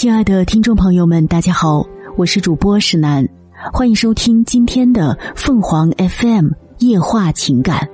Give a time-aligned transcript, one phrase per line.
[0.00, 1.86] 亲爱的听众朋友们，大家好，
[2.16, 3.28] 我是主播石楠，
[3.70, 7.86] 欢迎收听今天的凤凰 FM 夜话情感。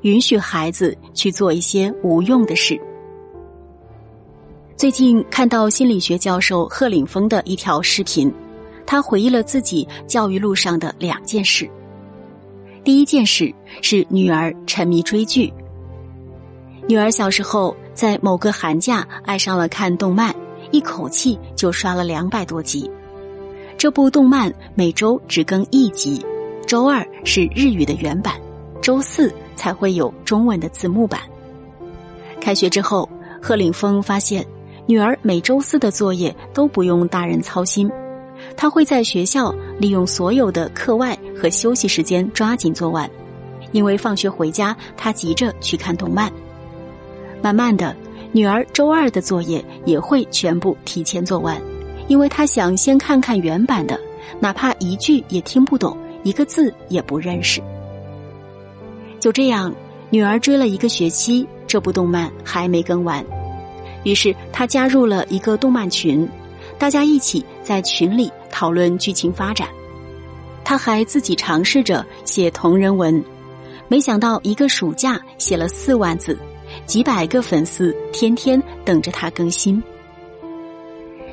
[0.00, 2.80] 允许孩子去做一些无用的事。
[4.74, 8.32] 最近看到心理学教授贺岭峰的一条视频，
[8.86, 11.68] 他回忆了自己教育路上的两件事。
[12.82, 15.52] 第一件事是女儿沉迷追剧。
[16.88, 20.34] 女儿小时候在某个寒假爱上了看动漫，
[20.70, 22.90] 一口气就刷了两百多集。
[23.76, 26.24] 这部动漫每周只更一集，
[26.66, 28.34] 周二是日语的原版，
[28.80, 31.20] 周四才会有中文的字幕版。
[32.40, 33.08] 开学之后，
[33.40, 34.44] 贺岭峰发现。
[34.90, 37.90] 女儿每周四的作业都不用大人操心，
[38.56, 43.06] 她会在学校利用所有的课外和休息时间抓紧做完，
[43.72, 46.32] 因为放学回家她急着去看动漫。
[47.42, 47.94] 慢慢的，
[48.32, 51.60] 女儿周二的作业也会全部提前做完，
[52.08, 53.98] 因为她想先看看原版的，
[54.38, 57.62] 哪怕一句也听不懂，一个字也不认识。
[59.18, 59.74] 就这样，
[60.10, 63.24] 女儿追了一个学期，这部动漫还没更完。
[64.04, 66.28] 于是她加入了一个动漫群，
[66.78, 69.68] 大家一起在群里讨论剧情发展。
[70.62, 73.24] 她还自己尝试着写同人文，
[73.88, 76.38] 没想到一个暑假写了四万字，
[76.88, 79.80] 几百个粉丝天天等着他更新。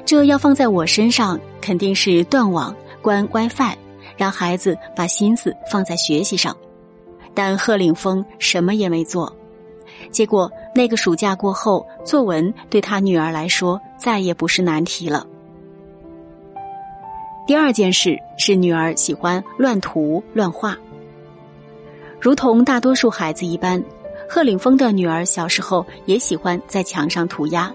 [0.06, 3.74] 这要放在我身上，肯定是断网、关 WiFi，
[4.18, 6.56] 让孩子把心思放在学习上。
[7.34, 9.34] 但贺岭峰什么也没做。
[10.12, 15.26] 结果那个暑假过后，作文对他女儿来说再也不是难题了。
[17.48, 20.78] 第二件事是女儿喜欢乱涂乱画，
[22.20, 23.82] 如同大多数孩子一般，
[24.28, 27.72] 贺岭峰的女儿小时候也喜欢在墙上涂鸦，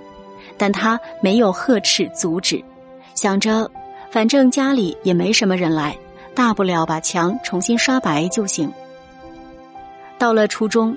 [0.56, 2.62] 但他没有呵斥阻止，
[3.14, 3.70] 想着
[4.10, 5.96] 反正家里也没什么人来，
[6.34, 8.72] 大不了把墙重新刷白就行。
[10.18, 10.96] 到了初中。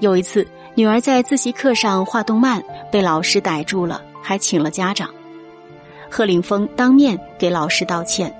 [0.00, 5.10] 有一次，女儿在自习课上画动漫，被老师逮住了，还请了家长。
[6.08, 8.34] 贺岭峰当面给老师道歉，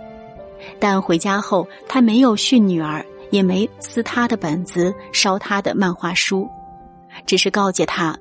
[0.78, 6.48] 但回家后他没有训女儿，也没撕他的本子、烧他的漫画书，
[7.26, 8.18] 只是告诫他：“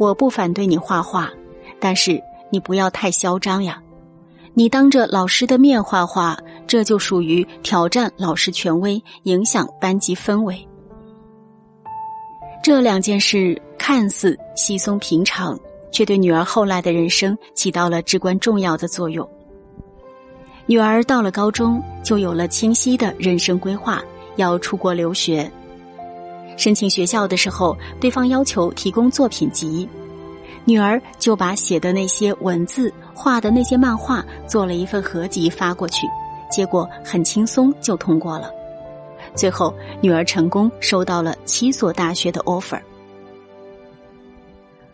[0.00, 1.30] 我不反对你画画，
[1.78, 2.20] 但是
[2.50, 3.82] 你不要太嚣张呀！
[4.54, 10.66] 你当着老师的面画画，这就属于挑战老师权威，影响班级氛围。”
[12.62, 15.58] 这两件事看似稀松平常，
[15.92, 19.28] 却对女儿后来的人生起到了至关重要的作用。
[20.66, 24.02] 女儿到了高中，就有了清晰的人生规划，
[24.36, 25.50] 要出国留学。
[26.56, 29.86] 申请学校的时候，对方要求提供作品集，
[30.64, 36.06] 女儿就把写的那些文字、画的那些漫画做了一份合集发过去，
[36.50, 38.50] 结果很轻松就通过了。
[39.34, 42.80] 最后，女儿成功收到了七所大学的 offer。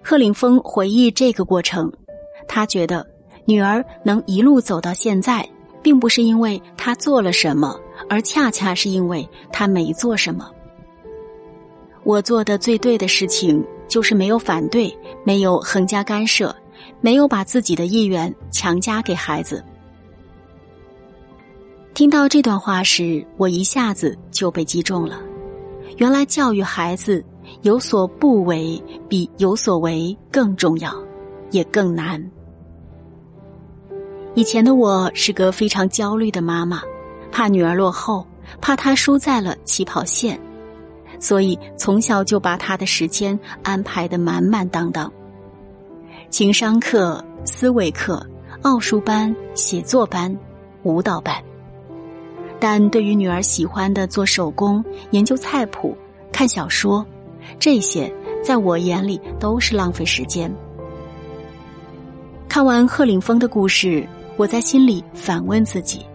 [0.02, 1.92] 贺岭峰回忆这个过程，
[2.48, 3.06] 他觉得
[3.44, 5.48] 女儿能一路走到现在，
[5.80, 7.78] 并不是因为她做了什么，
[8.12, 10.50] 而恰恰是因为他没做什么。
[12.04, 16.54] 我做的最对的事情，就是没有反对，没有横加干涉，
[17.00, 19.64] 没有把自己的意愿强加给孩子。
[21.94, 25.18] 听到这段话时，我一下子就被击中了。
[25.96, 27.24] 原来教育孩子
[27.62, 30.94] 有所不为，比有所为更重要，
[31.50, 32.22] 也更难。
[34.34, 36.82] 以前的我是个非常焦虑的妈妈，
[37.32, 38.24] 怕女儿落后，
[38.60, 40.38] 怕她输在了起跑线，
[41.18, 45.10] 所以从小就把她的时间安排的满满当当。
[46.30, 48.24] 情商课、思维课、
[48.62, 50.34] 奥数班、写作班、
[50.84, 51.34] 舞蹈班。
[52.60, 55.96] 但对于女儿喜欢的做手工、研究菜谱、
[56.30, 57.04] 看小说，
[57.58, 60.54] 这些在我眼里都是浪费时间。
[62.48, 64.06] 看完贺岭峰的故事，
[64.36, 66.06] 我在心里反问自己：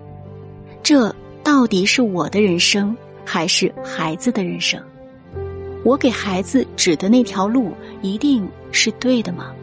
[0.82, 1.14] 这
[1.48, 4.78] 到底是我的人生，还是孩子的人生？
[5.86, 7.72] 我给孩子指的那条路，
[8.02, 9.54] 一定是对的吗？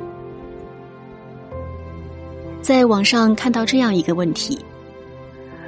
[2.63, 4.59] 在网上看到这样一个问题。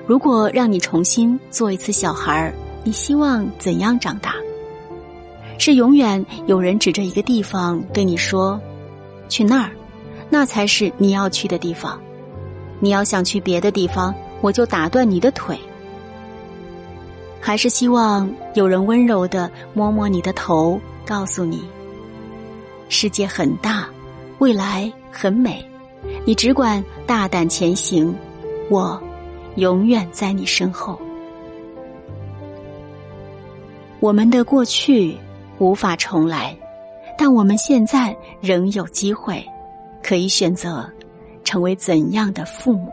[0.07, 4.37] 如果让你重新做一次小孩儿，你希望怎样长大？
[5.59, 8.59] 是永远有人指着一个地方对你说
[9.29, 9.71] ：“去那儿，
[10.31, 12.01] 那才是你要去的地方。”
[12.81, 15.59] 你要想去别的地方，我就打断你的腿。
[17.47, 21.63] 还是希望有人温柔的摸摸你的头，告诉你：
[22.89, 23.89] 世界很大，
[24.39, 25.65] 未来很美，
[26.25, 28.13] 你只管大胆前行，
[28.69, 29.01] 我
[29.55, 31.01] 永远在你身后。
[34.01, 35.17] 我们的过去
[35.59, 36.53] 无法重来，
[37.17, 39.41] 但我们现在仍有机会，
[40.03, 40.85] 可以选择
[41.45, 42.93] 成为怎样的父母。